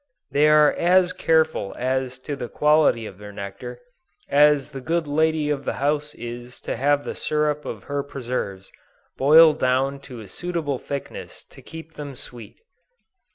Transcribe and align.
They 0.31 0.47
are 0.47 0.73
as 0.73 1.13
careful 1.13 1.75
as 1.77 2.17
to 2.25 2.35
the 2.35 2.49
quality 2.49 3.05
of 3.05 3.19
their 3.19 3.31
nectar, 3.31 3.79
as 4.27 4.71
the 4.71 4.81
good 4.81 5.05
lady 5.05 5.51
of 5.51 5.63
the 5.63 5.73
house 5.75 6.15
is, 6.15 6.59
to 6.61 6.75
have 6.75 7.05
the 7.05 7.13
syrup 7.13 7.65
of 7.65 7.83
her 7.83 8.01
preserves 8.01 8.71
boiled 9.15 9.59
down 9.59 9.99
to 10.09 10.19
a 10.19 10.27
suitable 10.27 10.79
thickness 10.79 11.43
to 11.43 11.61
keep 11.61 11.93
them 11.93 12.15
sweet. 12.15 12.57